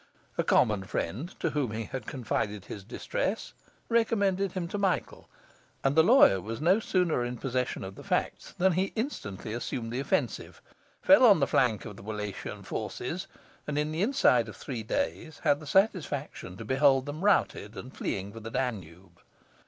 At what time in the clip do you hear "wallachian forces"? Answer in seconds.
12.03-13.27